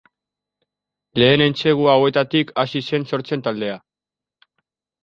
Lehen 1.23 1.43
entsegu 1.47 1.85
hauetatik 1.93 2.55
hasi 2.65 2.85
zen 2.89 3.07
sortzen 3.13 3.47
taldea. 3.51 3.79